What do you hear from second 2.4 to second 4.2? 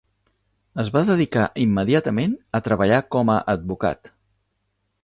a treballar com a advocat.